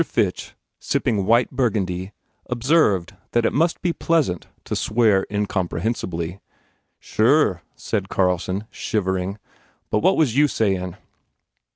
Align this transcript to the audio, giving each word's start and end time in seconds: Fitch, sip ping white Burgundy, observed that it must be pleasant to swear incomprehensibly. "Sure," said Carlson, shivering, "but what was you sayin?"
Fitch, 0.03 0.55
sip 0.79 1.03
ping 1.03 1.27
white 1.27 1.51
Burgundy, 1.51 2.11
observed 2.47 3.15
that 3.33 3.45
it 3.45 3.53
must 3.53 3.83
be 3.83 3.93
pleasant 3.93 4.47
to 4.63 4.75
swear 4.75 5.27
incomprehensibly. 5.29 6.39
"Sure," 6.99 7.61
said 7.75 8.09
Carlson, 8.09 8.63
shivering, 8.71 9.37
"but 9.91 9.99
what 9.99 10.17
was 10.17 10.35
you 10.35 10.47
sayin?" 10.47 10.97